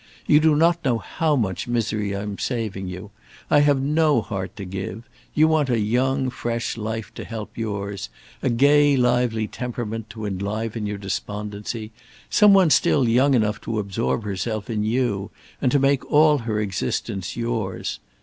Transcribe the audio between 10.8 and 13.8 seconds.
your despondency; some one still young enough to